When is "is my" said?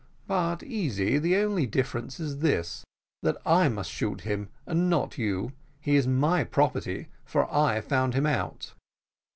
5.95-6.43